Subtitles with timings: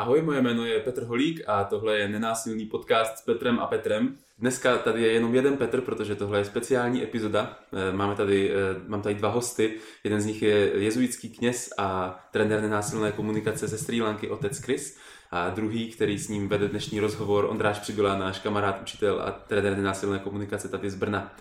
[0.00, 4.16] Ahoj, moje jméno je Petr Holík a tohle je nenásilný podcast s Petrem a Petrem.
[4.38, 7.58] Dneska tady je jenom jeden Petr, protože tohle je speciální epizoda.
[7.72, 8.54] Eh, máme tady, eh,
[8.86, 9.74] mám tady dva hosty.
[10.04, 14.98] Jeden z nich je jezuitský kněz a trenér nenásilné komunikace ze Sri Lanky, otec Chris.
[15.30, 19.76] A druhý, který s ním vede dnešní rozhovor, Ondráš Přibyla, náš kamarád, učitel a trenér
[19.76, 21.34] nenásilné komunikace tady z Brna.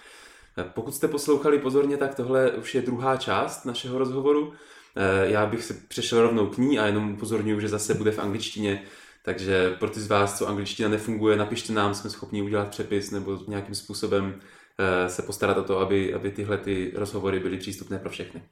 [0.57, 4.54] Eh, pokud jste poslouchali pozorně, tak tohle už je druhá část našeho rozhovoru.
[5.02, 8.20] Eh, já bych se přešel rovnou k ní a jenom upozorňuji, že zase bude v
[8.20, 8.84] angličtině,
[9.23, 13.40] takže pro ty z vás, co angličtina nefunguje, napište nám, jsme schopni udělat přepis nebo
[13.48, 14.40] nějakým způsobem
[14.80, 18.43] eh, se postarat o to, aby, aby tyhle ty rozhovory byly přístupné pro všechny.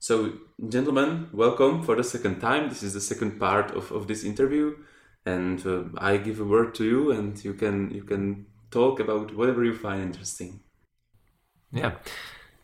[0.00, 2.68] So, gentlemen, welcome for the second time.
[2.68, 4.72] This is the second part of, of this interview,
[5.24, 9.32] and uh, I give a word to you, and you can you can talk about
[9.36, 10.60] whatever you find interesting.
[11.70, 11.92] Yeah.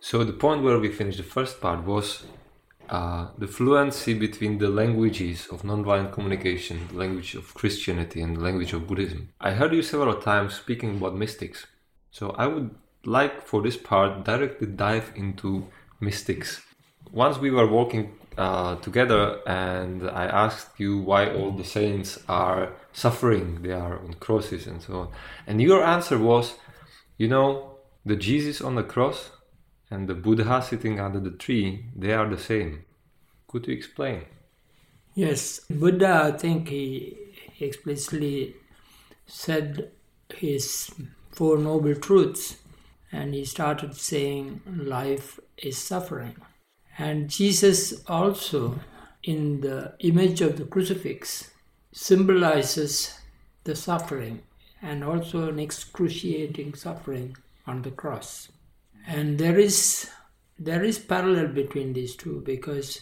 [0.01, 2.25] So the point where we finished the first part was
[2.89, 8.41] uh, the fluency between the languages of nonviolent communication, the language of Christianity and the
[8.41, 9.29] language of Buddhism.
[9.41, 11.67] I heard you several times speaking about mystics.
[12.11, 15.67] So I would like for this part directly dive into
[16.01, 16.63] mystics.
[17.13, 22.73] Once we were walking uh, together and I asked you why all the saints are
[22.93, 25.09] suffering, they are on crosses and so on.
[25.47, 26.55] And your answer was,
[27.17, 29.31] you know, the Jesus on the cross
[29.91, 32.85] and the Buddha sitting under the tree, they are the same.
[33.47, 34.25] Could you explain?
[35.15, 37.17] Yes, Buddha, I think he
[37.59, 38.55] explicitly
[39.27, 39.91] said
[40.35, 40.91] his
[41.31, 42.57] Four Noble Truths,
[43.11, 46.37] and he started saying life is suffering.
[46.99, 48.81] And Jesus also,
[49.23, 51.51] in the image of the crucifix,
[51.93, 53.19] symbolizes
[53.65, 54.43] the suffering
[54.83, 57.37] and also an excruciating suffering
[57.67, 58.49] on the cross
[59.07, 60.11] and there is
[60.59, 63.01] there is parallel between these two because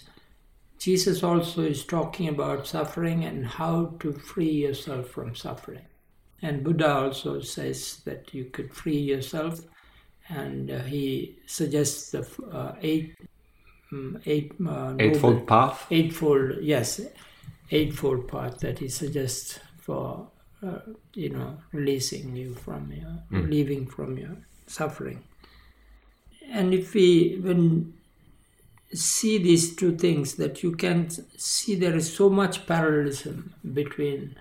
[0.79, 5.87] Jesus also is talking about suffering and how to free yourself from suffering.
[6.43, 9.61] And Buddha also says that you could free yourself,
[10.29, 13.17] and uh, he suggests the uh, eight,
[13.91, 15.87] um, eight uh, eightfold noble, path.
[15.91, 17.01] Eightfold, yes,
[17.71, 20.29] eightfold path that he suggests for
[20.63, 20.81] uh,
[21.15, 23.45] you know releasing you from your, mm.
[23.45, 25.23] relieving from your suffering
[26.51, 27.93] and if we when
[28.93, 34.37] see these two things that you can see there is so much parallelism between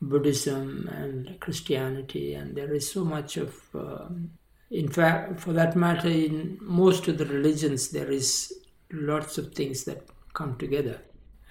[0.00, 4.30] buddhism and christianity and there is so much of um,
[4.70, 8.52] in fact for that matter in most of the religions there is
[8.92, 10.98] lots of things that come together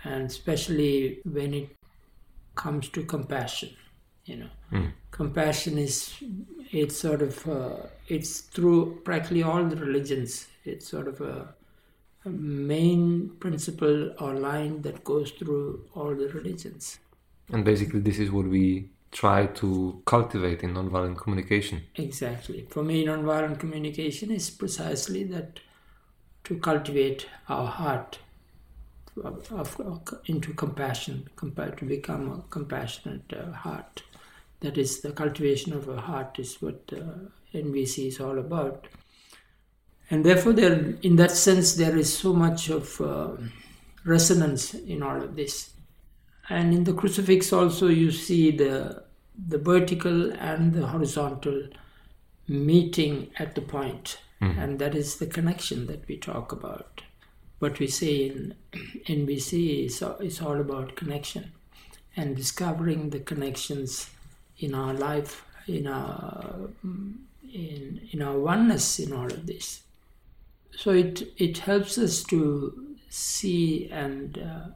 [0.03, 1.70] and especially when it
[2.56, 3.70] comes to compassion
[4.29, 4.91] you know mm.
[5.12, 6.13] compassion is
[6.72, 11.47] it's sort of uh, it's through practically all the religions it's sort of a,
[12.25, 17.00] a, main principle or line that goes through all the religions
[17.51, 23.03] and basically this is what we try to cultivate in nonviolent communication exactly for me
[23.06, 25.59] nonviolent communication is precisely that
[26.44, 28.19] to cultivate our heart
[29.23, 34.03] of, of, into compassion, to become a compassionate uh, heart.
[34.62, 38.88] That is, the cultivation of a heart is what uh, NVC is all about.
[40.09, 43.31] And therefore, there, in that sense, there is so much of uh,
[44.03, 45.72] resonance in all of this.
[46.50, 49.03] And in the crucifix, also, you see the,
[49.47, 51.70] the vertical and the horizontal
[52.47, 54.18] meeting at the point.
[54.41, 54.59] Mm-hmm.
[54.59, 57.03] And that is the connection that we talk about.
[57.59, 58.56] What we say in
[59.06, 61.52] NVC is, is all about connection
[62.16, 64.09] and discovering the connections
[64.59, 66.70] in our life, in our
[67.53, 69.81] in in our oneness in all of this.
[70.75, 74.68] So it it helps us to see and uh,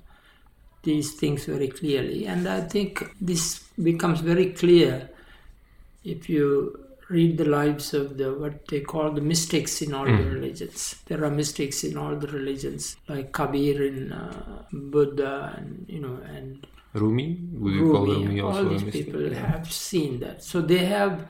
[0.83, 5.09] these things very clearly, and I think this becomes very clear
[6.03, 10.17] if you read the lives of the what they call the mystics in all mm.
[10.17, 10.95] the religions.
[11.05, 16.19] There are mystics in all the religions, like Kabir in uh, Buddha, and you know,
[16.35, 17.39] and Rumi?
[17.53, 19.39] Would you Rumi, call Rumi also all these people yeah.
[19.39, 20.43] have seen that.
[20.43, 21.27] So they have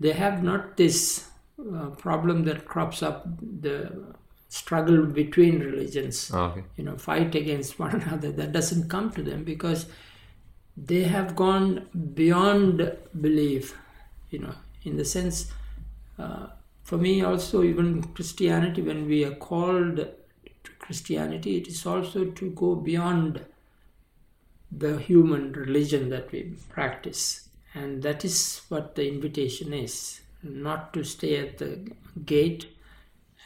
[0.00, 1.28] they have not this
[1.58, 4.14] uh, problem that crops up the
[4.48, 6.30] struggle between religions.
[6.32, 6.64] Oh, okay.
[6.76, 8.32] You know, fight against one another.
[8.32, 9.86] That doesn't come to them because
[10.76, 13.76] they have gone beyond belief.
[14.30, 14.54] You know,
[14.84, 15.50] in the sense.
[16.18, 16.48] Uh,
[16.82, 22.50] for me, also, even Christianity, when we are called to Christianity, it is also to
[22.52, 23.44] go beyond
[24.70, 27.48] the human religion that we practice.
[27.74, 31.90] And that is what the invitation is not to stay at the
[32.24, 32.66] gate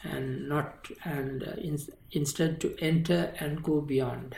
[0.04, 1.78] and not and uh, in,
[2.10, 4.36] instead to enter and go beyond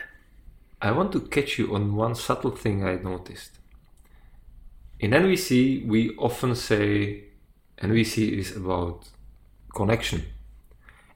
[0.81, 3.57] I want to catch you on one subtle thing I noticed.
[4.99, 7.23] In NVC, we often say
[7.81, 9.07] NVC is about
[9.73, 10.25] connection.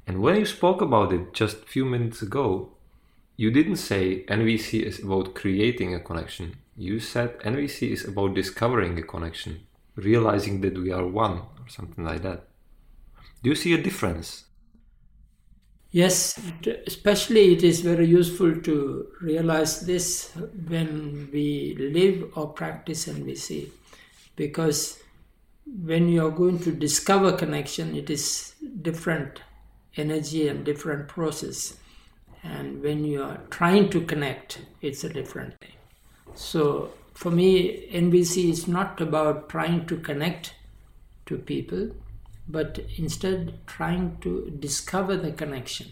[0.08, 2.72] And when you spoke about it just a few minutes ago,
[3.40, 6.58] you didn't say NVC is about creating a connection.
[6.76, 9.66] You said NVC is about discovering a connection,
[9.96, 12.50] realizing that we are one, or something like that.
[13.42, 14.44] Do you see a difference?
[15.92, 16.38] Yes,
[16.86, 20.32] especially it is very useful to realize this
[20.68, 23.70] when we live or practice NVC
[24.36, 25.02] because
[25.66, 29.40] when you are going to discover connection, it is different
[29.96, 31.79] energy and different process.
[32.44, 35.76] And when you are trying to connect, it's a different thing.
[36.36, 40.54] So for me, NVC is not about trying to connect
[41.26, 41.92] to people,
[42.48, 45.88] but instead trying to discover the connection.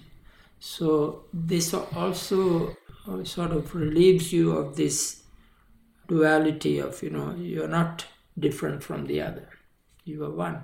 [0.59, 2.75] So this also
[3.07, 5.23] uh, sort of relieves you of this
[6.07, 8.05] duality of you know you're not
[8.39, 9.49] different from the other,
[10.05, 10.63] you are one.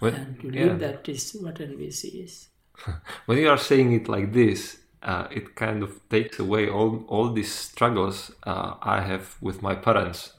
[0.00, 0.66] Well, and to yeah.
[0.66, 2.48] live that is what NVC is.
[3.26, 7.32] when you are saying it like this, uh, it kind of takes away all all
[7.32, 10.32] these struggles uh, I have with my parents,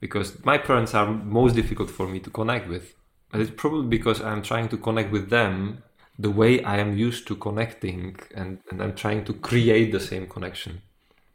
[0.00, 2.94] because my parents are most difficult for me to connect with.
[3.30, 5.82] But it's probably because I'm trying to connect with them
[6.18, 10.28] the way I am used to connecting, and, and I'm trying to create the same
[10.28, 10.82] connection.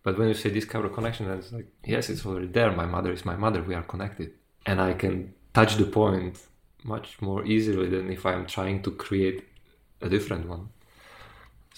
[0.03, 2.71] But when you say discover connection, it's like yes, it's already there.
[2.71, 3.61] My mother is my mother.
[3.61, 4.31] We are connected,
[4.65, 6.39] and I can touch the point
[6.83, 9.43] much more easily than if I'm trying to create
[10.01, 10.69] a different one.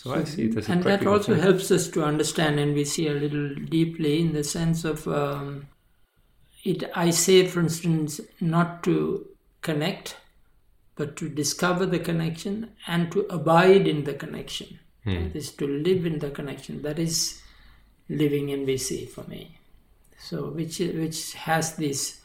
[0.01, 1.43] So I see it as and that also thing.
[1.43, 5.67] helps us to understand NVC a little deeply in the sense of um,
[6.63, 6.89] it.
[6.95, 9.27] I say, for instance, not to
[9.61, 10.17] connect,
[10.95, 14.79] but to discover the connection and to abide in the connection.
[15.05, 16.81] That is to live in the connection.
[16.81, 17.39] That is
[18.09, 19.59] living NVC for me.
[20.17, 22.21] So which which has these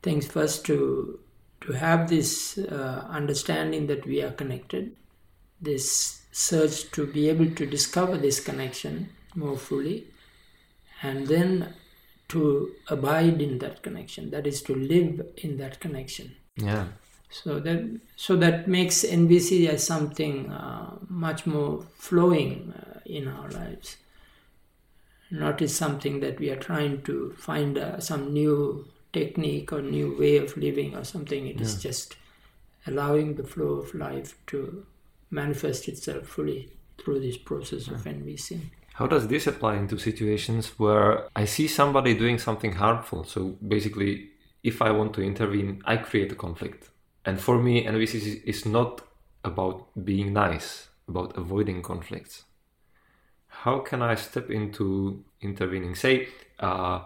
[0.00, 1.18] things first to
[1.62, 4.94] to have this uh, understanding that we are connected
[5.60, 10.04] this search to be able to discover this connection more fully
[11.02, 11.72] and then
[12.28, 16.36] to abide in that connection that is to live in that connection.
[16.56, 16.88] Yeah.
[17.30, 17.80] so that
[18.16, 23.96] so that makes nvc as something uh, much more flowing uh, in our lives.
[25.30, 30.16] Not as something that we are trying to find uh, some new technique or new
[30.18, 31.46] way of living or something.
[31.46, 32.16] It is just
[32.86, 34.86] allowing the flow of life to
[35.30, 38.60] manifest itself fully through this process of nvc
[38.94, 43.24] How does this apply into situations where I see somebody doing something harmful?
[43.24, 43.40] So
[43.74, 44.30] basically,
[44.62, 46.88] if I want to intervene, I create a conflict.
[47.26, 49.02] And for me, NVC is, is not
[49.44, 52.44] about being nice, about avoiding conflicts.
[53.48, 55.94] How can I step into intervening?
[55.94, 56.28] Say,
[56.58, 57.00] uh,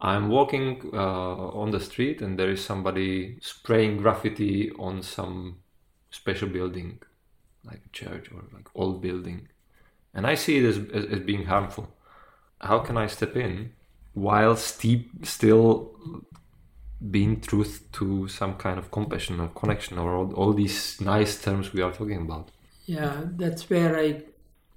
[0.00, 5.58] I'm walking uh, on the street and there is somebody spraying graffiti on some
[6.10, 7.00] special building,
[7.70, 9.48] like a church or like old building
[10.14, 11.88] and I see it as, as, as being harmful.
[12.60, 13.72] How can I step in
[14.14, 15.92] while steep, still
[17.10, 21.72] being truth to some kind of compassion or connection or all, all these nice terms
[21.72, 22.50] we are talking about?
[22.86, 24.22] Yeah, that's where I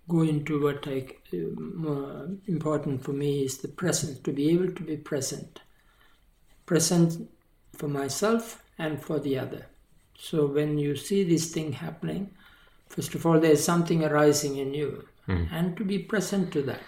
[0.08, 4.84] go into what I uh, important for me is the present to be able to
[4.84, 5.62] be present,
[6.66, 7.30] present
[7.74, 9.66] for myself and for the other.
[10.20, 12.32] So when you see this thing happening,
[12.92, 15.46] first of all, there's something arising in you, hmm.
[15.52, 16.82] and to be present to that,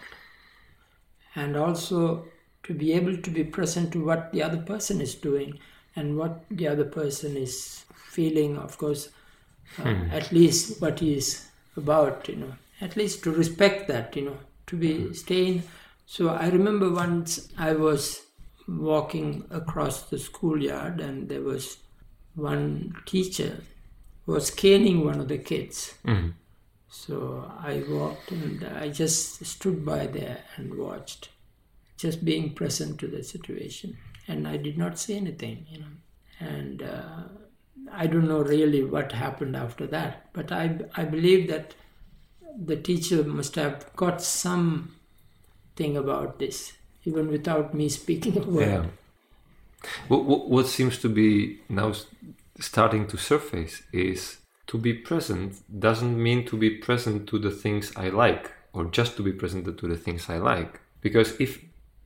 [1.36, 2.26] and also
[2.64, 5.60] to be able to be present to what the other person is doing
[5.96, 8.58] and what the other person is feeling.
[8.58, 9.10] Of course,
[9.80, 10.12] uh, hmm.
[10.12, 14.38] at least what he is about, you know, at least to respect that, you know,
[14.68, 15.14] to be hmm.
[15.14, 15.64] staying.
[16.06, 18.22] So I remember once I was
[18.68, 21.78] walking across the schoolyard and there was
[22.36, 23.58] one teacher
[24.26, 25.96] was caning one of the kids.
[26.90, 31.30] So I walked and I just stood by there and watched,
[31.98, 33.98] just being present to the situation.
[34.28, 35.94] And I did not say anything, you know.
[36.40, 37.24] And uh,
[37.92, 41.76] I don't know really what happened after that, but I, I believe that
[42.56, 44.96] the teacher must have got some
[45.76, 46.74] thing about this,
[47.06, 48.68] even without me speaking a word.
[48.68, 48.86] Yeah.
[50.08, 51.94] What, what, what seems to be now
[52.60, 57.92] starting to surface is to be present doesn't mean to be present to the things
[57.96, 60.80] I like or just to be present to the things I like.
[61.02, 61.60] Because if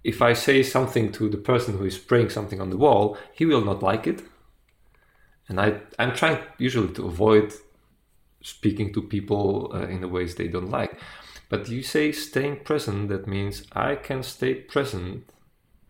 [0.04, 3.46] if I say something to the person who is spraying something on the wall, he
[3.46, 4.24] will not like it.
[5.50, 7.54] And I I'm trying usually to avoid
[8.42, 11.00] speaking to people uh, in the ways they don't like.
[11.50, 15.30] But you say staying present, that means I can stay present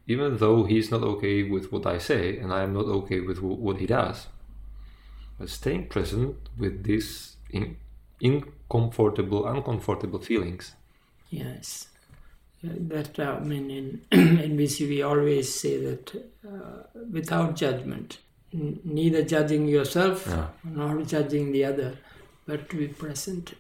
[0.08, 3.40] even though he's not okay with what I say and I am not okay with
[3.40, 4.28] wh- what he does.
[5.46, 7.78] Staying present with these in,
[8.22, 10.74] uncomfortable, uncomfortable feelings.
[11.30, 11.88] Yes.
[12.66, 14.02] Uh, That uh, I mean, in
[14.58, 16.16] VC we always say that
[16.48, 18.18] uh, without judgment,
[18.54, 20.48] n- neither judging yourself Yeah.
[20.64, 21.98] nor judging the other,
[22.48, 23.54] but to be present.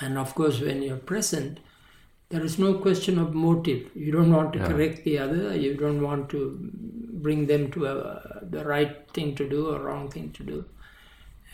[0.00, 1.58] And of course, when you're present,
[2.28, 3.90] there is no question of motive.
[3.94, 5.56] You don't want to correct the other.
[5.56, 6.40] You don't want to
[7.26, 10.64] bring them to a, the right thing to do or wrong thing to do.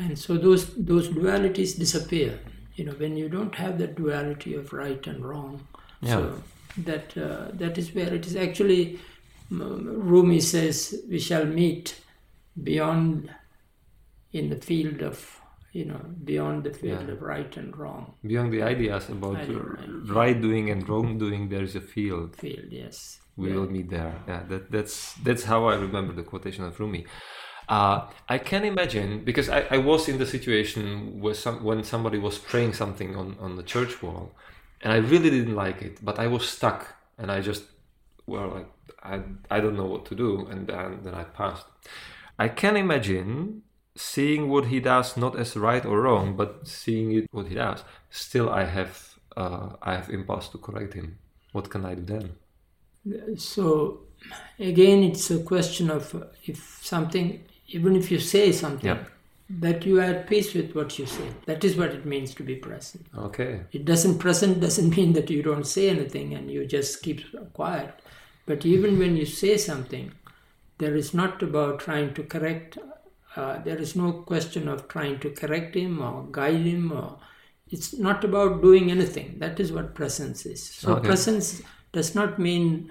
[0.05, 2.31] And so those those dualities disappear.
[2.77, 5.55] You know, when you don't have that duality of right and wrong,
[6.01, 6.11] Yeah.
[6.17, 6.21] so
[6.89, 8.83] that uh, that is where it is actually.
[9.53, 10.77] um, Rumi says
[11.13, 11.87] we shall meet
[12.71, 13.31] beyond
[14.39, 15.17] in the field of
[15.79, 17.15] you know beyond the field Yeah.
[17.15, 18.03] of right and wrong
[18.33, 19.91] Beyond the ideas about I know, right.
[20.21, 22.37] right doing and wrong doing, there is a field.
[22.45, 22.69] field.
[22.83, 22.97] Yes,
[23.37, 23.57] We Yeah.
[23.57, 24.15] will meet there.
[24.31, 24.95] Yeah, that, that's
[25.27, 27.03] that's how I remember the quotation of Rumi.
[27.71, 32.19] Uh, I can imagine because I, I was in the situation where some when somebody
[32.19, 34.33] was praying something on, on the church wall,
[34.83, 37.65] and I really didn't like it, but I was stuck, and I just
[38.27, 38.69] well like
[39.05, 41.67] I I don't know what to do, and then, then I passed.
[42.39, 43.63] I can imagine
[43.97, 47.85] seeing what he does not as right or wrong, but seeing it what he does.
[48.11, 51.19] Still, I have uh, I have impulse to correct him.
[51.53, 52.33] What can I do then?
[53.37, 54.01] So
[54.59, 57.45] again, it's a question of if something,
[57.79, 59.05] even if you say something, Yeah.
[59.49, 61.29] that you are at peace with what you say.
[61.47, 63.07] That is what it means to be present.
[63.17, 63.63] Okay.
[63.73, 67.21] It doesn't present doesn't mean that you don't say anything and you just keep
[67.53, 67.93] quiet.
[68.47, 70.13] But even when you say something,
[70.79, 72.79] there is not about trying to correct.
[73.37, 77.19] Uh, there is no question of trying to correct him or guide him or.
[77.73, 79.37] It's not about doing anything.
[79.39, 80.61] That is what presence is.
[80.81, 81.07] So Okay.
[81.07, 81.63] presence
[81.93, 82.91] does not mean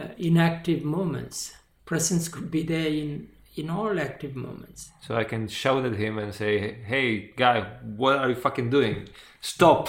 [0.00, 1.52] uh, inactive moments.
[1.84, 4.90] Presence could be there in in all active moments.
[5.00, 7.62] So I can shout at him and say, "Hey, guy,
[7.96, 9.08] what are you fucking doing?
[9.40, 9.88] Stop!"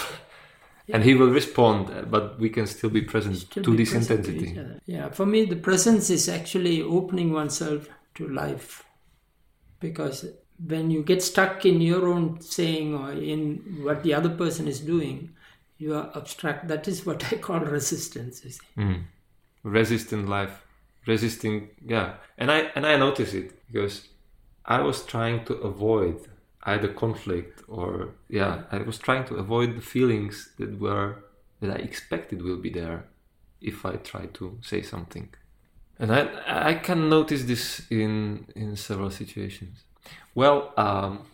[0.88, 4.20] And he will respond, but we can still be present Still to be this present
[4.28, 4.60] intensity.
[4.60, 4.82] other.
[4.86, 8.84] Yeah, for me, the presence is actually opening oneself to life.
[9.80, 10.28] Because
[10.64, 14.80] when you get stuck in your own saying or in what the other person is
[14.80, 15.32] doing,
[15.78, 16.68] you are abstract.
[16.68, 18.44] That is what I call resistance.
[18.46, 18.60] You see.
[18.78, 19.04] Mm.
[19.64, 20.65] Resisting life,
[21.08, 22.16] resisting, yeah.
[22.38, 24.10] And I and I notice it because
[24.66, 26.28] I was trying to avoid
[26.64, 31.24] either conflict or yeah, I was trying to avoid the feelings that were
[31.62, 33.06] that I expected will be there
[33.62, 35.30] if I try to say something.
[36.00, 39.84] And I I can notice this in in several situations.
[40.34, 41.26] Well, um,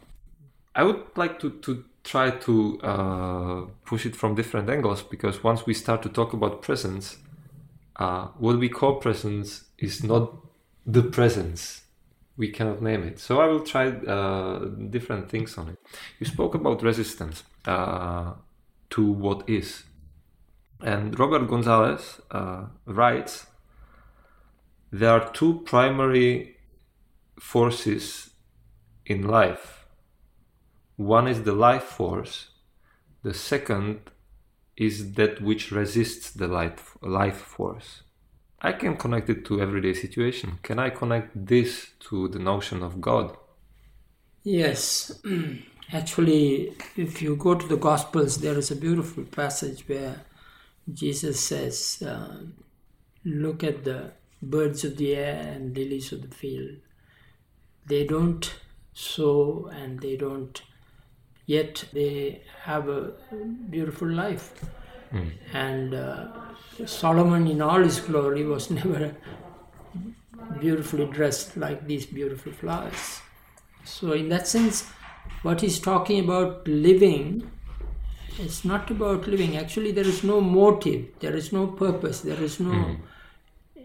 [0.75, 5.65] I would like to to try to uh, push it from different angles because once
[5.65, 7.17] we start to talk about presence,
[8.01, 10.33] uh, what we call presence is not
[10.85, 11.83] the presence.
[12.35, 13.19] We cannot name it.
[13.19, 14.65] So I will try uh,
[14.95, 15.77] different things on it.
[16.19, 18.33] You spoke about resistance uh,
[18.91, 19.83] to what is.
[20.81, 23.45] And Robert Gonzales uh, writes
[24.91, 26.57] there are two primary
[27.39, 28.31] forces
[29.05, 29.85] in life.
[30.95, 32.49] One is the life force,
[33.23, 33.99] the second
[34.77, 38.03] is that which resists the life, life force.
[38.61, 40.59] I can connect it to everyday situation.
[40.63, 43.35] Can I connect this to the notion of God?
[44.43, 45.19] Yes,
[45.93, 50.21] actually, if you go to the Gospels, there is a beautiful passage where
[50.91, 52.37] Jesus says, uh,
[53.23, 54.11] Look at the
[54.41, 56.77] birds of the air and lilies of the field.
[57.85, 58.51] They don't
[58.93, 60.59] sow and they don't,
[61.55, 63.01] yet they have a
[63.69, 64.53] beautiful life.
[65.53, 66.27] And uh,
[66.85, 69.15] Solomon, in all his glory, was never
[70.59, 73.21] beautifully dressed like these beautiful flowers.
[73.83, 74.85] So, in that sense,
[75.41, 77.51] what he's talking about living
[78.39, 79.57] it's not about living.
[79.57, 82.97] Actually, there is no motive, there is no purpose, there is no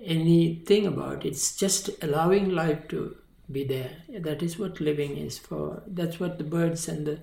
[0.03, 1.31] anything about it.
[1.31, 3.17] It's just allowing life to
[3.51, 3.91] be there.
[4.09, 5.83] That is what living is for.
[5.87, 7.19] That's what the birds and the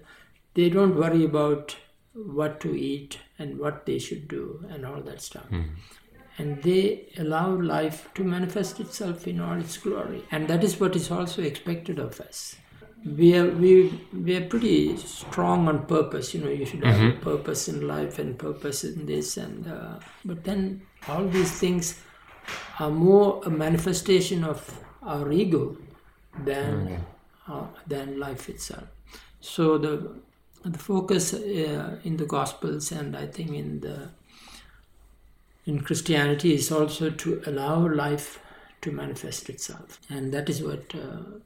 [0.54, 1.76] they don't worry about
[2.14, 5.46] what to eat and what they should do and all that stuff.
[6.38, 10.24] And they allow life to manifest itself in all its glory.
[10.32, 12.56] And that is what is also expected of us.
[13.06, 17.20] We are we we are pretty strong on purpose you know you should have a
[17.20, 22.00] purpose in life and purpose in this and uh, but then all these things
[22.80, 25.76] are more a manifestation of our ego
[26.46, 27.04] than
[27.48, 28.88] uh, than life itself.
[29.42, 30.16] So the
[30.66, 34.10] the focus uh, in the Gospels and I think in the
[35.66, 38.40] in Christianity is also to allow life
[38.82, 41.40] to manifest itself, and that is what uh,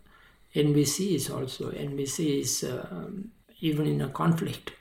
[0.56, 1.70] NVC is also.
[1.72, 4.72] NVC is um, even in a conflict.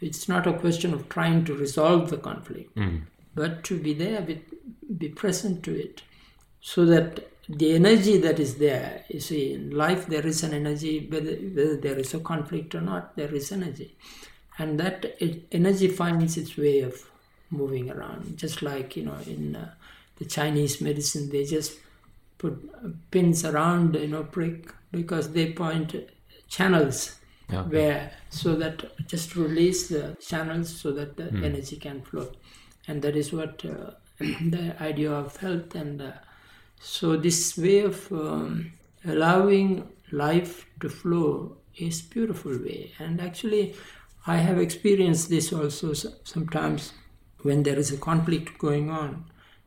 [0.00, 3.02] It's not a question of trying to resolve the conflict, Mm.
[3.34, 4.42] but to be there, with,
[4.98, 6.02] be present to it,
[6.62, 11.06] so that the energy that is there, you see, in life there is an energy,
[11.10, 13.96] whether, whether there is a conflict or not, there is energy.
[14.58, 15.16] And that
[15.52, 16.94] energy finds its way of
[17.50, 19.70] moving around, just like, you know, in uh,
[20.16, 21.78] the Chinese medicine, they just
[22.38, 25.94] put uh, pins around, you know, prick, because they point
[26.48, 27.16] channels
[27.48, 27.62] Yeah.
[27.62, 32.26] where so that just release the channels so that the energy can flow
[32.88, 36.10] and that is what uh, the idea of health and uh,
[36.80, 38.72] so this way of um,
[39.04, 42.92] allowing life to flow is beautiful way.
[42.98, 43.74] And actually
[44.28, 46.92] i have experienced this also sometimes
[47.42, 49.24] when there is a conflict going on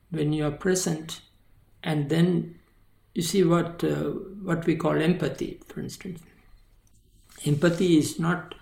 [0.10, 1.22] when you are present
[1.82, 2.60] and then
[3.14, 4.12] you see what uh,
[4.50, 6.22] what we call empathy for instance.
[7.46, 8.56] Empathy is not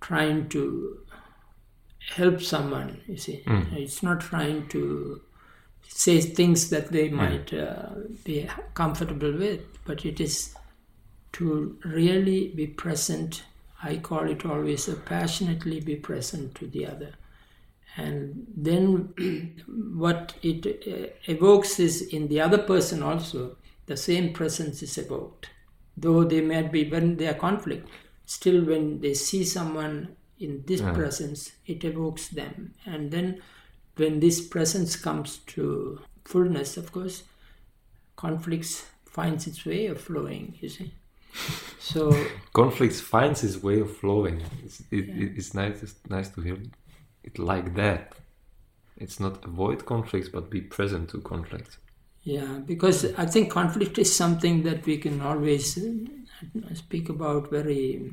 [0.00, 0.98] trying to
[2.16, 3.42] help someone you see.
[3.72, 5.22] It's not trying to
[5.88, 7.90] say things that they might uh,
[8.24, 10.54] be comfortable with but it is
[11.32, 13.44] to really be present
[13.84, 17.12] i call it always a passionately be present to the other.
[17.96, 19.62] And then
[19.96, 25.50] what it uh, evokes is in the other person also the same presence is evoked.
[25.96, 27.88] Though they might be when they are conflict
[28.26, 32.74] still when they see someone in this presence it evokes them.
[32.86, 33.42] And then
[33.96, 37.24] when this presence comes to fullness of course
[38.16, 40.92] conflicts finds its way of flowing you see
[41.78, 42.10] so
[42.52, 44.40] conflicts finds its way of flowing.
[44.64, 46.58] It's, it, it- it's nice, it's nice to hear
[47.24, 48.14] it like that.
[48.96, 51.78] It's not avoid conflicts, but be present to conflicts.
[52.22, 58.12] Yeah, because I think conflict is something that we can always uh, speak about very,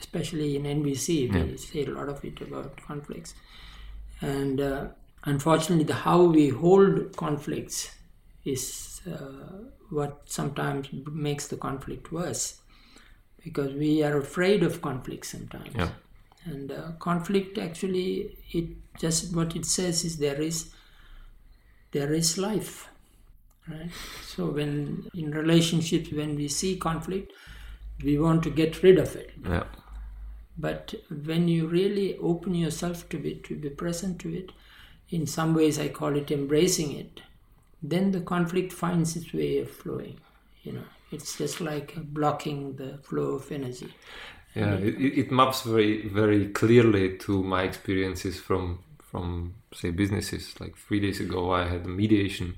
[0.00, 1.28] especially in NVC.
[1.28, 3.34] we say a lot of it about conflicts.
[4.20, 4.88] And uh,
[5.24, 7.90] unfortunately, the how we hold conflicts
[8.44, 12.60] is uh, what sometimes makes the conflict worse
[13.44, 15.74] because we are afraid of conflict sometimes.
[15.74, 15.90] Yeah.
[16.44, 18.66] And uh, conflict actually, it
[18.98, 20.72] just what it says is there is
[21.92, 22.88] there is life
[23.68, 23.90] right
[24.26, 27.32] so when in relationships when we see conflict
[28.04, 29.64] we want to get rid of it Yeah.
[30.58, 34.50] but when you really open yourself to it to be present to it
[35.12, 37.22] in some ways i call it embracing it
[37.82, 40.18] then the conflict finds its way of flowing
[40.62, 40.84] you know.
[41.10, 43.92] It's just like blocking the flow of energy.
[44.54, 50.58] Yeah, it, it maps very very clearly to my experiences from from say businesses.
[50.60, 52.56] Like three days ago, I had a mediation,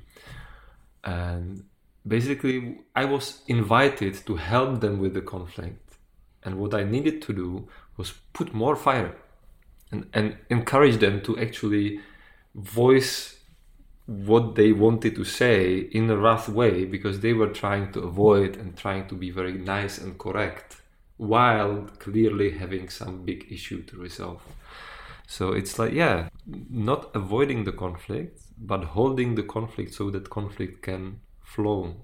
[1.03, 1.65] and
[2.07, 5.97] basically I was invited to help them with the conflict,
[6.45, 9.17] and what I needed to do was put more fire,
[9.91, 12.01] and and encourage them to actually
[12.55, 13.37] voice
[14.07, 18.57] what they wanted to say in a rough way because they were trying to avoid
[18.57, 20.77] and trying to be very nice and correct
[21.17, 24.43] while clearly having some big issue to resolve.
[25.27, 30.83] So it's like, yeah, not avoiding the conflict, but holding the conflict so that conflict
[30.83, 31.97] can flow.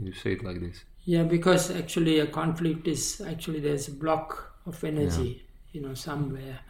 [0.00, 0.84] You say it like this.
[1.04, 6.60] Yeah, because actually a conflict is actually there's a block of energy, you know, somewhere.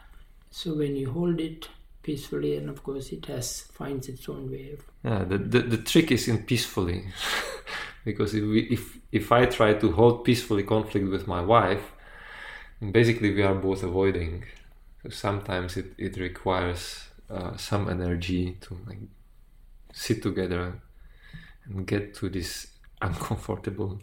[0.50, 1.68] So when you hold it
[2.02, 4.76] peacefully, and of course it has finds its own way.
[5.04, 7.04] Yeah, the, the, the trick is in peacefully.
[8.04, 11.92] because if, we, if, if I try to hold peacefully conflict with my wife,
[12.90, 14.44] basically we are both avoiding.
[15.02, 18.98] So sometimes it, it requires uh, some energy to like
[19.92, 20.82] sit together
[21.66, 22.66] and get to these
[23.02, 24.00] uncomfortable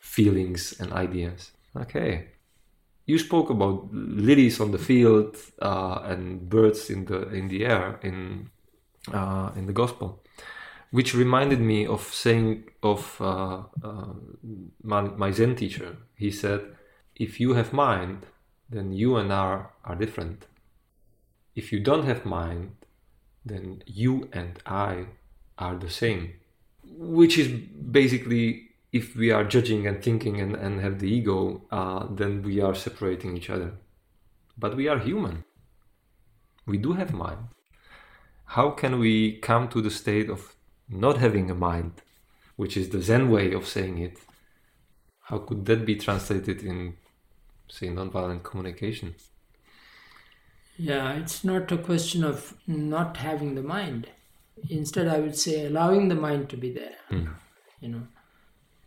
[0.00, 1.52] feelings and ideas.
[1.76, 2.28] Okay.
[3.06, 7.98] You spoke about lilies on the field uh, and birds in the in the air
[8.02, 8.50] in
[9.12, 10.22] uh, in the gospel,
[10.90, 14.14] which reminded me of saying of uh, uh,
[14.82, 15.96] my, my Zen teacher.
[16.16, 16.60] He said,
[17.14, 18.26] "If you have mind,
[18.70, 20.46] then you and I are different.
[21.54, 22.72] If you don't have mind,
[23.44, 25.06] then you and I
[25.58, 26.34] are the same."
[26.96, 32.06] Which is basically, if we are judging and thinking and, and have the ego, uh,
[32.10, 33.72] then we are separating each other.
[34.56, 35.44] But we are human.
[36.66, 37.48] We do have mind
[38.46, 40.54] how can we come to the state of
[40.88, 42.02] not having a mind,
[42.56, 44.18] which is the Zen way of saying it?
[45.22, 46.94] How could that be translated in,
[47.68, 49.14] say, nonviolent communication?
[50.76, 54.08] Yeah, it's not a question of not having the mind.
[54.68, 56.96] Instead, I would say allowing the mind to be there.
[57.80, 58.06] You know,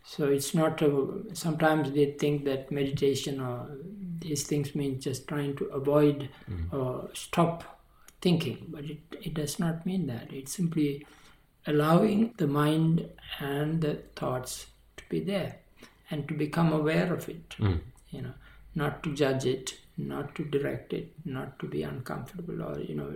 [0.08, 0.80] so it's not.
[0.80, 0.90] A,
[1.34, 3.68] sometimes they think that meditation or
[4.20, 6.30] these things mean just trying to avoid
[6.72, 7.82] or stop
[8.22, 10.32] thinking, but it, it does not mean that.
[10.32, 11.06] It's simply
[11.66, 13.06] allowing the mind
[13.38, 14.66] and the thoughts
[14.96, 15.56] to be there
[16.10, 17.50] and to become aware of it.
[17.58, 17.80] Mm.
[18.10, 18.34] You know,
[18.74, 23.12] not to judge it, not to direct it, not to be uncomfortable or you know,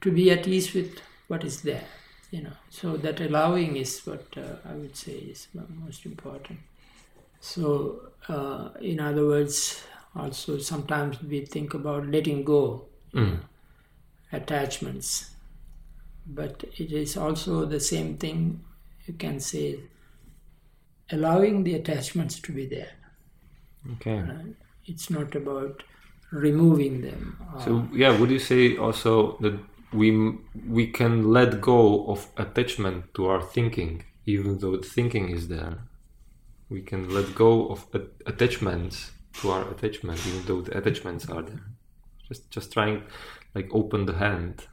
[0.00, 1.84] to be at ease with what is there.
[2.30, 6.58] You know, so that allowing is what uh, I would say is most important.
[7.40, 9.82] So, uh, in other words,
[10.14, 12.84] also sometimes we think about letting go
[14.32, 15.30] attachments,
[16.26, 18.62] but it is also the same thing.
[19.06, 19.80] You can say
[21.10, 22.92] allowing the attachments to be there.
[23.92, 24.22] Okay.
[24.84, 25.82] It's not about
[26.30, 27.38] removing them.
[27.64, 29.58] So yeah, would you say also that
[29.92, 30.36] we
[30.68, 35.78] we can let go of attachment to our thinking, even though the thinking is there?
[36.68, 41.42] We can let go of a- attachments to our attachment, even though the attachments are
[41.42, 41.62] there.
[42.28, 43.04] Just just trying,
[43.54, 44.66] like open the hand.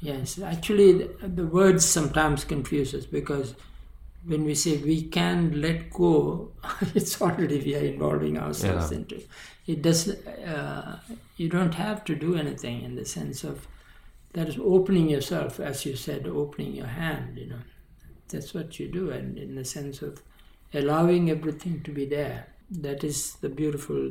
[0.00, 3.54] Yes, actually, the, the words sometimes confuse us because
[4.24, 6.52] when we say we can let go,
[6.94, 8.98] it's already we are involving ourselves Yeah.
[8.98, 9.22] into
[9.66, 9.82] it.
[9.82, 10.98] Does uh,
[11.36, 13.66] you don't have to do anything in the sense of
[14.36, 17.38] that is opening yourself, as you said, opening your hand.
[17.38, 17.62] You know,
[18.28, 20.22] that's what you do, and in the sense of
[20.74, 22.48] allowing everything to be there.
[22.70, 24.10] That is the beautiful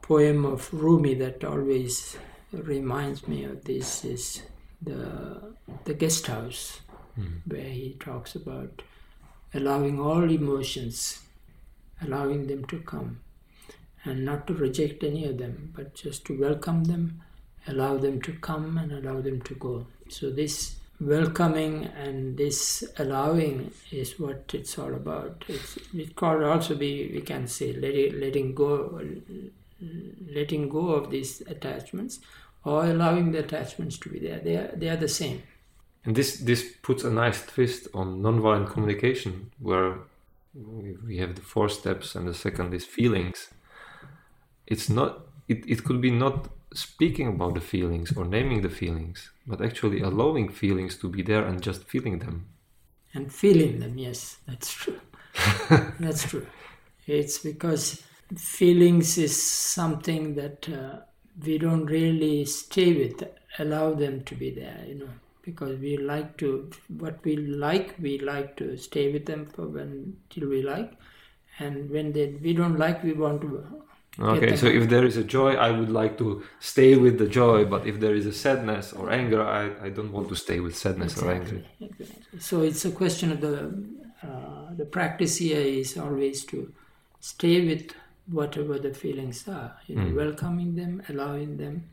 [0.00, 2.16] poem of Rumi that always
[2.52, 4.42] reminds me of this is
[4.80, 5.52] the
[5.84, 6.80] the guest house
[7.16, 7.36] hmm.
[7.46, 8.82] where he talks about
[9.52, 11.22] allowing all emotions
[12.02, 13.20] allowing them to come
[14.04, 17.22] and not to reject any of them but just to welcome them
[17.68, 23.70] allow them to come and allow them to go so this welcoming and this allowing
[23.90, 28.54] is what it's all about it's, it could also be we can say letting, letting
[28.54, 29.00] go
[30.32, 32.20] letting go of these attachments
[32.66, 34.40] or allowing the attachments to be there.
[34.40, 35.42] They are, they are the same.
[36.04, 39.98] And this this puts a nice twist on nonviolent communication, where
[41.06, 43.48] we have the four steps, and the second is feelings.
[44.66, 45.26] It's not.
[45.48, 50.00] It, it could be not speaking about the feelings or naming the feelings, but actually
[50.00, 52.46] allowing feelings to be there and just feeling them.
[53.14, 55.00] And feeling them, yes, that's true.
[56.00, 56.46] that's true.
[57.06, 58.02] It's because
[58.36, 61.00] feelings is something that uh,
[61.44, 63.22] we don't really stay with,
[63.58, 65.10] allow them to be there, you know,
[65.42, 70.16] because we like to, what we like, we like to stay with them for when,
[70.30, 70.92] till we like.
[71.58, 73.64] And when they, we don't like, we want to
[74.18, 77.66] Okay, so if there is a joy, I would like to stay with the joy,
[77.66, 80.74] but if there is a sadness or anger, I, I don't want to stay with
[80.74, 81.62] sadness or anger.
[81.80, 82.40] Exactly, exactly.
[82.40, 83.74] So it's a question of the
[84.22, 86.72] uh, the practice here is always to
[87.20, 87.92] stay with
[88.30, 91.84] whatever the feelings are, you know, welcoming them, allowing them,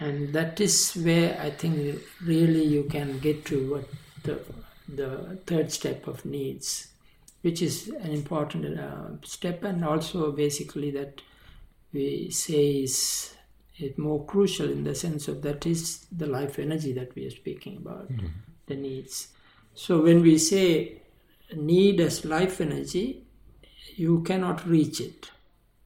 [0.00, 3.84] and that is where I think really you can get to what
[4.22, 4.40] the
[4.88, 6.88] the third step of needs,
[7.42, 11.20] which is an important uh, step, and also basically that
[11.92, 13.34] we say is
[13.76, 17.30] it more crucial in the sense of that is the life energy that we are
[17.30, 18.26] speaking about, hmm.
[18.66, 19.28] the needs.
[19.74, 21.02] So when we say
[21.54, 23.22] need as life energy,
[23.96, 25.30] you cannot reach it.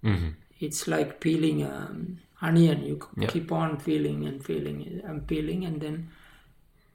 [0.03, 2.85] hmm It's like peeling an um, onion.
[2.85, 3.29] You Yeah.
[3.29, 6.09] keep on peeling and peeling and peeling, and then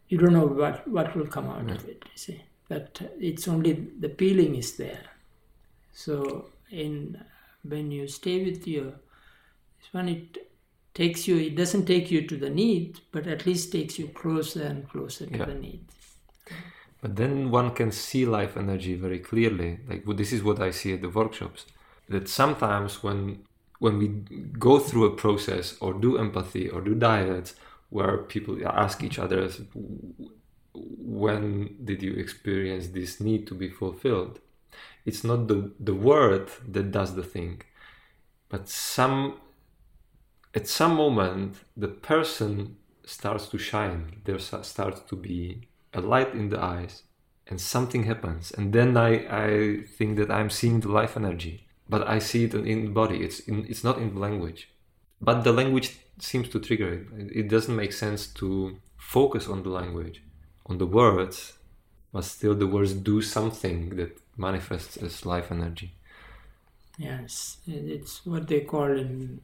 [0.10, 2.04] you don't know what, what will come out of it.
[2.12, 5.06] You see, but it's only the peeling is there.
[5.93, 7.17] So in
[7.69, 8.91] when you stay with your
[9.80, 10.38] this one, it
[10.93, 11.38] takes you.
[11.38, 15.25] It doesn't take you to the need, but at least takes you closer and closer
[15.27, 15.45] to Yeah.
[15.45, 15.86] the need.
[17.01, 19.80] But then one can see life energy very clearly.
[19.88, 21.65] Like well, this is what I see at the workshops.
[22.10, 23.45] That sometimes when
[23.80, 24.08] when we
[24.58, 27.53] go through a process or do empathy or do dyads
[27.89, 29.47] where people ask each other
[30.73, 34.39] when did you experience this need to be fulfilled
[35.06, 37.62] it's not the the word that does the thing
[38.49, 39.39] but some
[40.53, 44.21] at some moment the person starts to shine.
[44.25, 47.03] There starts to be a light in the eyes
[47.47, 48.51] and something happens.
[48.51, 49.12] And then i
[49.45, 51.56] i think that i'm seeing the life energy
[51.93, 53.17] but i see it in the body.
[53.25, 54.62] It's in, it's not in the language.
[55.21, 57.03] But the language seems to trigger it.
[57.41, 60.23] It doesn't make sense to focus on the language
[60.65, 61.57] on the words
[62.17, 65.91] but still the words do something that manifests as life energy
[66.97, 69.41] Yes, it's what they call in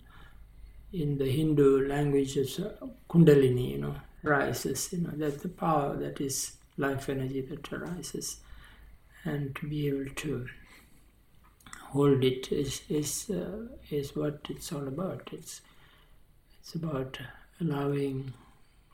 [0.92, 2.74] in the Hindu language, it's uh,
[3.10, 4.92] Kundalini, you know, rises.
[4.92, 8.38] You know, that's the power that is life energy that arises,
[9.24, 10.48] and to be able to
[11.90, 15.30] hold it is is uh, is what it's all about.
[15.32, 15.62] It's
[16.60, 17.20] it's about
[17.62, 18.34] allowing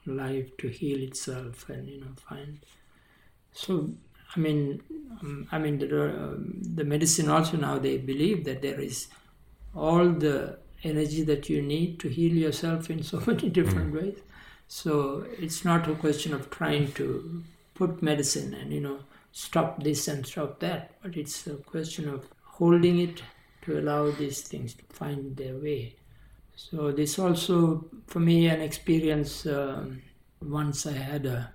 [0.05, 2.59] life to heal itself and you know find.
[3.53, 3.89] So
[4.35, 4.81] I mean,
[5.21, 9.07] um, I mean the um, the medicine also now they believe that there is
[9.75, 14.01] all the energy that you need to heal yourself in so many different mm.
[14.01, 14.19] ways.
[14.67, 18.99] So it's not a question of trying to put medicine and you know
[19.31, 23.21] stop this and stop that, but it's a question of holding it
[23.61, 25.95] to allow these things to find their way.
[26.55, 29.45] So this also for me an experience.
[29.45, 30.01] Um,
[30.41, 31.51] once I had a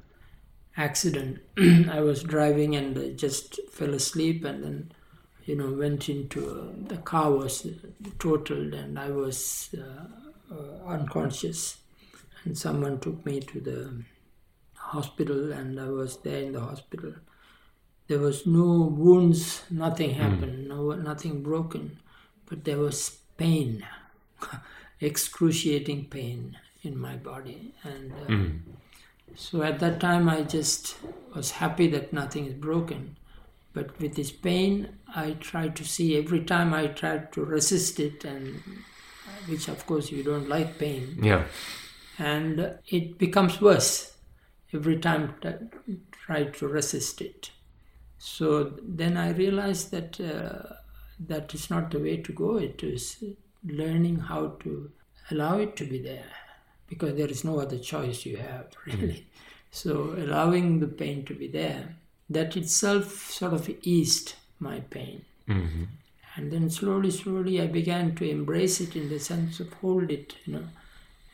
[0.76, 1.40] accident.
[1.90, 4.92] I was driving and I just fell asleep and then
[5.44, 7.66] you know went into uh, the car was
[8.18, 11.78] totaled and I was uh, uh, unconscious
[12.44, 14.02] and someone took me to the
[14.74, 17.14] hospital and I was there in the hospital.
[18.06, 20.20] There was no wounds, nothing hmm.
[20.20, 20.68] happened, mm.
[20.68, 21.98] no nothing broken,
[22.44, 23.86] but there was pain,
[25.00, 28.12] excruciating pain in my body and.
[28.26, 28.60] Mm
[29.36, 30.96] so at that time, I just
[31.34, 33.16] was happy that nothing is broken.
[33.72, 38.24] But with this pain, I tried to see every time I tried to resist it,
[38.24, 38.62] and
[39.48, 41.18] which of course you don't like pain.
[41.20, 41.44] Yeah.
[42.18, 44.16] And it becomes worse
[44.72, 45.54] every time I
[46.12, 47.50] try to resist it.
[48.18, 50.74] So then I realized that uh,
[51.18, 52.56] that is not the way to go.
[52.56, 53.22] It is
[53.64, 54.90] learning how to
[55.30, 56.30] allow it to be there
[56.94, 59.20] because there is no other choice you have really.
[59.20, 59.24] Mm.
[59.70, 61.96] So allowing the pain to be there,
[62.30, 65.24] that itself sort of eased my pain.
[65.48, 65.84] Mm-hmm.
[66.36, 70.34] And then slowly, slowly, I began to embrace it in the sense of hold it,
[70.44, 70.64] you know.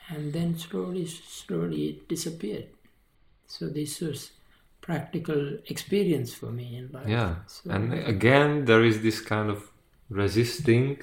[0.09, 2.67] And then slowly, slowly, it disappeared.
[3.47, 4.31] So this was
[4.81, 7.09] practical experience for me in life.
[7.09, 9.71] Yeah, so, and again, there is this kind of
[10.09, 11.01] resisting,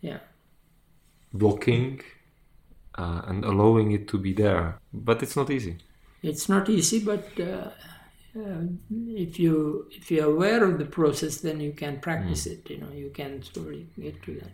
[0.00, 0.18] yeah,
[1.32, 2.02] blocking,
[2.96, 4.78] uh, and allowing it to be there.
[4.92, 5.78] But it's not easy.
[6.22, 7.70] It's not easy, but uh,
[8.38, 12.52] uh, if you if you're aware of the process, then you can practice mm.
[12.52, 12.70] it.
[12.70, 14.52] You know, you can slowly get to that.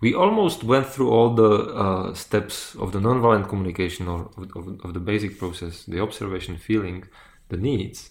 [0.00, 4.80] We almost went through all the uh, steps of the nonviolent communication or of, of,
[4.84, 7.04] of, the basic process: the observation, feeling,
[7.48, 8.10] the needs.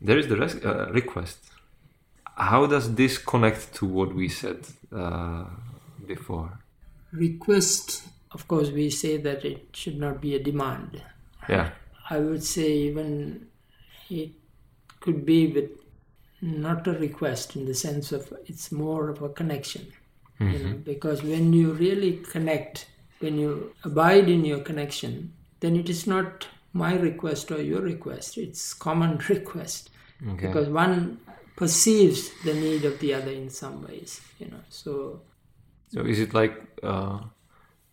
[0.00, 1.38] There is the res- uh, request.
[2.36, 5.44] How does this connect to what we said uh,
[6.06, 6.58] before?
[7.12, 11.02] Request of course, we say that it should not be a demand.
[11.48, 11.70] Yeah.
[12.08, 13.48] I would say even
[14.10, 14.30] it
[15.00, 15.70] could be with
[16.40, 19.92] not a request in the sense of it's more of a connection.
[20.40, 20.52] Mm-hmm.
[20.52, 20.78] You know, mm-hmm.
[20.78, 22.86] because when you really connect,
[23.20, 28.38] when you abide in your connection, then it is not my request or your request,
[28.38, 29.90] it's common request.
[30.26, 30.46] Okay.
[30.46, 31.20] Because one
[31.56, 34.60] perceives the need of the other in some ways, you know.
[34.68, 35.20] So
[35.88, 37.20] So is it like uh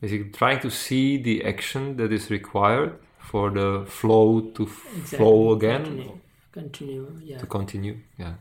[0.01, 5.17] basically trying to see the action that is required for the flow to exactly.
[5.17, 6.19] flow again continue.
[6.51, 8.33] continue yeah to continue yeah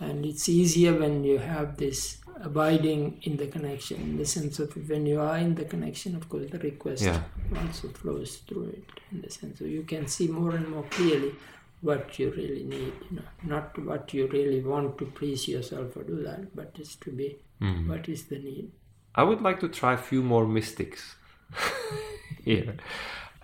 [0.00, 4.76] and it's easier when you have this abiding in the connection in the sense of
[4.88, 7.22] when you are in the connection of course the request yeah.
[7.62, 11.32] also flows through it in the sense so you can see more and more clearly
[11.80, 16.02] what you really need you know not what you really want to please yourself or
[16.02, 17.86] do that but just to be mm.
[17.88, 18.70] what is the need
[19.14, 21.14] I would like to try a few more mystics
[22.44, 22.76] here.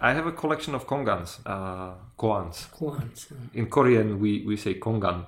[0.01, 2.69] I have a collection of kongans, uh, koans.
[2.71, 3.27] Koans.
[3.55, 5.27] In Korean, we, we say kongan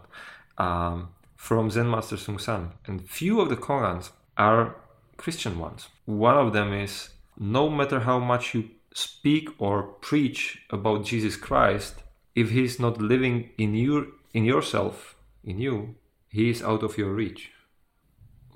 [0.58, 2.72] um, from Zen Master Seung Sahn.
[2.86, 4.74] And few of the kongans are
[5.16, 5.88] Christian ones.
[6.06, 12.02] One of them is no matter how much you speak or preach about Jesus Christ,
[12.34, 15.94] if he is not living in you, in yourself, in you,
[16.28, 17.52] he is out of your reach.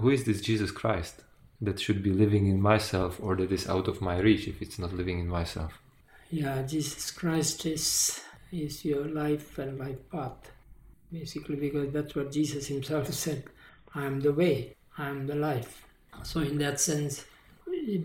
[0.01, 1.22] Who is this Jesus Christ?
[1.60, 4.78] That should be living in myself or that is out of my reach if it's
[4.78, 5.80] not living in myself.
[6.30, 8.20] Yeah, Jesus Christ is
[8.52, 10.50] is your life and life path.
[11.12, 13.44] Basically because that's what Jesus himself said.
[13.94, 15.86] I am the way, I am the life.
[16.22, 17.24] So in that sense,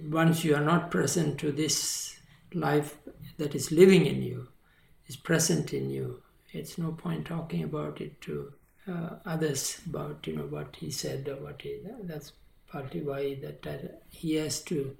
[0.10, 2.20] once you are not present to this
[2.54, 2.98] life
[3.38, 4.48] that is living in you,
[5.08, 6.22] is present in you,
[6.54, 8.54] it's no point talking about it to
[8.88, 12.34] uh, others about you know what he said or what he that's
[12.72, 14.96] partly why that uh, he has to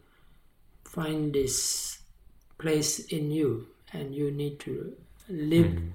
[0.86, 2.00] find this
[2.58, 4.96] place in you and you need to
[5.30, 5.92] live mm.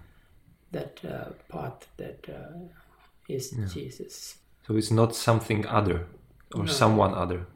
[0.73, 2.59] that uh, path that uh,
[3.29, 3.67] is yeah.
[3.67, 6.07] jesus so it's not something other
[6.55, 6.73] or no.
[6.73, 7.47] someone other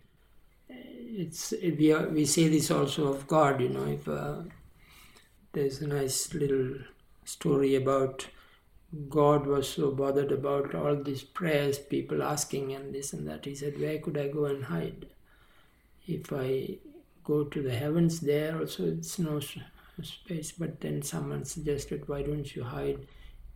[1.20, 3.60] it's we are, we say this also of God.
[3.60, 4.42] You know, if uh,
[5.52, 6.74] there's a nice little
[7.24, 8.26] story about
[9.08, 13.44] God was so bothered about all these prayers, people asking and this and that.
[13.44, 15.06] He said, Where could I go and hide?
[16.06, 16.78] If I
[17.24, 19.40] go to the heavens, there also it's no
[20.02, 20.52] space.
[20.52, 23.06] But then someone suggested, Why don't you hide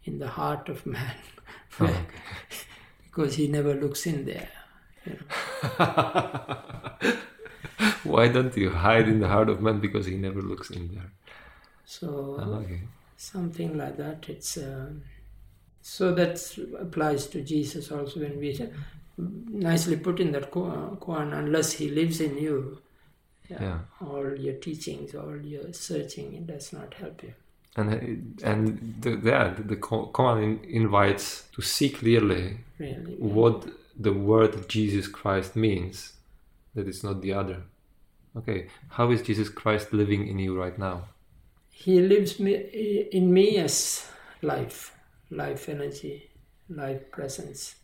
[0.04, 1.14] in the heart of man?
[1.80, 2.06] Oh,
[3.04, 4.48] because he never looks in there.
[5.04, 5.78] You know.
[8.04, 11.10] Why don't you hide in the heart of man because he never looks in there?
[11.84, 12.80] So Oh, okay.
[13.16, 14.28] something like that.
[14.28, 14.90] It's uh,
[15.86, 16.36] so that
[16.80, 18.58] applies to Jesus also when we
[19.18, 21.32] nicely put in that ko- koan.
[21.38, 22.78] Unless he lives in you,
[23.50, 23.80] Yeah.
[24.00, 27.34] all your teachings, all your searching, it does not help you.
[27.76, 27.88] And
[28.42, 28.62] and
[29.02, 30.38] the, yeah, the, the co-
[30.82, 32.44] invites to see clearly
[32.78, 33.66] Really, what
[34.00, 36.12] the word Jesus Christ means.
[36.74, 37.62] That it's not the other.
[38.36, 41.04] Okay, how is Jesus Christ living in you right now?
[41.76, 42.54] he lives me,
[43.12, 44.06] in me as
[44.42, 44.93] life,
[45.36, 46.30] life energy,
[46.68, 47.76] life presence,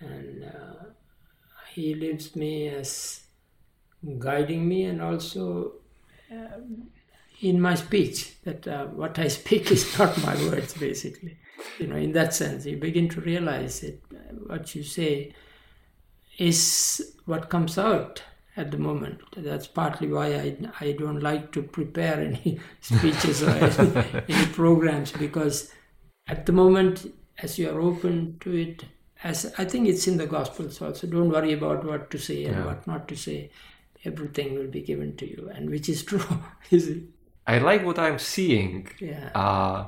[0.00, 0.84] and uh,
[1.72, 3.20] he leaves me as
[4.18, 5.72] guiding me and also
[6.30, 6.88] um,
[7.40, 11.38] in my speech that uh, what I speak is not my words basically.
[11.78, 15.34] You know in that sense you begin to realize that uh, what you say
[16.38, 18.22] is what comes out
[18.56, 19.20] at the moment.
[19.36, 25.12] That's partly why I, I don't like to prepare any speeches or any, any programs
[25.12, 25.72] because
[26.26, 28.84] at the moment as you are open to it
[29.22, 31.06] as I think it's in the Gospels also.
[31.06, 32.64] Don't worry about what to say and Yeah.
[32.66, 33.50] what not to say.
[34.04, 36.20] Everything will be given to you, and which is true.
[36.70, 37.02] is it?
[37.46, 39.30] I like what I'm seeing, Yeah.
[39.34, 39.86] uh,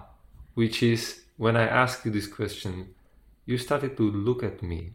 [0.54, 2.94] which is when I asked you this question,
[3.44, 4.94] you started to look at me,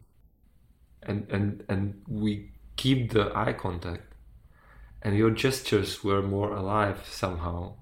[1.02, 4.14] and and and we keep the eye contact,
[5.02, 7.74] and your gestures were more alive somehow.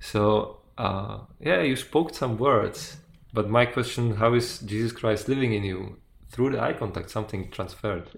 [0.00, 2.96] So uh, yeah, you spoke some words,
[3.32, 5.96] but my question: How is Jesus Christ living in you?
[6.30, 8.08] Through the eye contact, something transferred.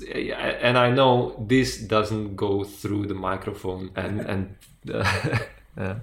[0.00, 0.36] yeah.
[0.36, 4.56] And I know this doesn't go through the microphone and and
[4.92, 5.44] uh,
[5.78, 5.96] yeah,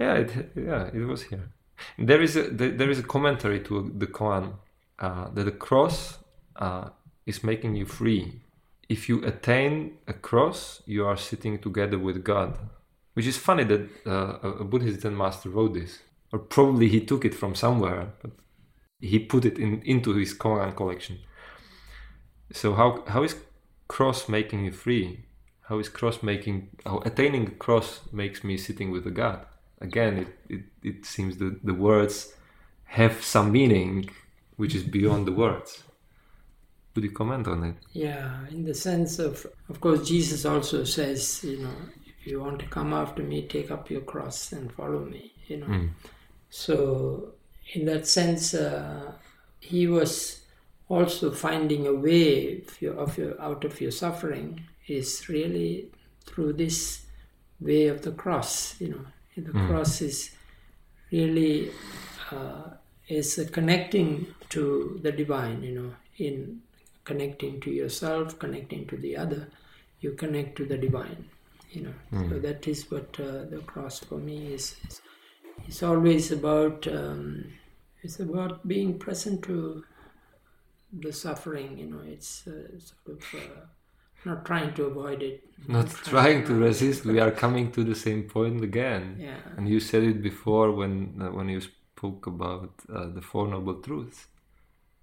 [0.00, 1.48] yeah, it, yeah, it was here.
[1.98, 4.54] There is a there there is a commentary to the koan
[4.98, 6.18] uh, that the cross
[6.56, 6.90] uh,
[7.26, 8.40] is making you free.
[8.88, 12.58] If you attain a cross, you are sitting together with God,
[13.14, 16.00] which is funny that uh, a a Buddhist Zen master wrote this,
[16.32, 18.32] or probably he took it from somewhere, but
[19.00, 21.18] he put it in into his koan collection.
[22.52, 23.36] So how how is
[23.88, 25.24] cross making you free?
[25.68, 29.46] How is cross making how attaining cross makes me sitting with the God?
[29.80, 32.34] Again, it, it, it seems that the words
[32.84, 34.08] have some meaning
[34.56, 35.82] which is beyond the words.
[36.94, 37.76] Would you comment on it?
[37.92, 41.74] Yeah, in the sense of, of course, Jesus also says, you know,
[42.26, 45.66] you want to come after me, take up your cross and follow me, you know.
[45.66, 45.90] Mm.
[46.50, 47.32] So,
[47.72, 49.12] in that sense, uh,
[49.60, 50.40] he was
[50.88, 55.90] also finding a way of your, of your, out of your suffering is really
[56.26, 57.06] through this
[57.60, 59.06] way of the cross, you know.
[59.36, 59.66] The Mm.
[59.66, 60.30] cross is
[61.10, 61.70] really
[62.30, 62.70] uh,
[63.08, 66.60] is connecting to the divine, you know, in
[67.04, 69.48] connecting to yourself, connecting to the other,
[70.00, 71.28] you connect to the divine,
[71.72, 71.94] you know.
[72.28, 74.76] So that is what uh, the cross for me is.
[74.88, 75.00] is
[75.66, 77.52] it's always about um,
[78.02, 79.84] it's about being present to
[80.92, 82.00] the suffering, you know.
[82.06, 83.60] It's uh, sort of uh,
[84.24, 88.24] not trying to avoid it, Not trying to resist, we are coming to the same
[88.24, 89.16] point again.
[89.18, 93.48] Yeah, And you said it before when uh, when you spoke about uh, the Four
[93.48, 94.26] Noble Truths.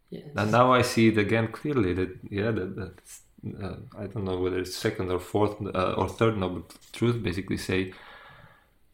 [0.10, 0.26] yes.
[0.36, 3.22] And now I see it again clearly that yeah that that's,
[3.64, 7.58] uh, I don't know whether it's second or fourth uh, or third noble truth basically
[7.58, 7.94] say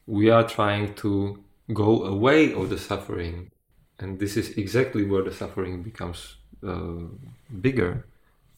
[0.08, 3.52] we are trying to go away of the suffering
[4.00, 7.06] and this is exactly where the suffering becomes uh,
[7.62, 8.06] bigger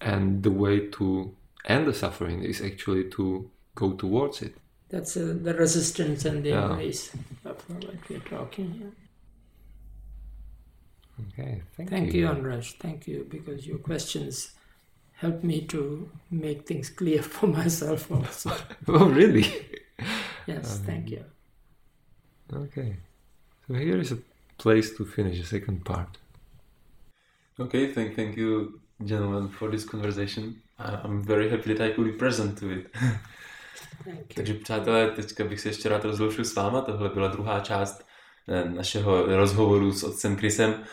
[0.02, 1.34] and the way to
[1.66, 4.56] end the suffering is actually to go towards it
[4.90, 6.70] That's uh, the resistance and the Yeah.
[6.72, 7.12] embrace
[7.46, 8.94] of what we're talking here.
[11.28, 11.98] okay thank, you.
[11.98, 12.78] Thank you, Anraj.
[12.80, 14.52] Thank you, because your questions
[15.22, 18.52] help me to make things clear for myself also.
[18.88, 19.46] oh really
[20.48, 21.24] Yes, thank you.
[22.54, 22.96] okay
[23.68, 24.18] so here is a
[24.58, 26.18] place to finish the second part
[27.60, 30.62] Okay, thank, thank you, gentlemen, for this conversation.
[30.78, 32.88] Uh, I'm very happy that I could be present to it.
[34.06, 34.36] Thank you.
[34.36, 36.82] Takže přátelé, teďka bych se ještě rád rozloučil s váma.
[36.82, 38.06] Tohle byla druhá část
[38.48, 40.84] eh, našeho rozhovoru s otcem Chrisem.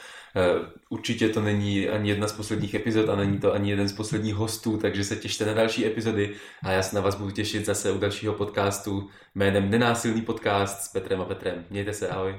[0.88, 4.34] Určitě to není ani jedna z posledních epizod a není to ani jeden z posledních
[4.34, 7.92] hostů, takže se těšte na další epizody a já se na vás budu těšit zase
[7.92, 11.64] u dalšího podcastu jménem Nenásilný podcast s Petrem a Petrem.
[11.70, 12.34] Mějte se, ahoj.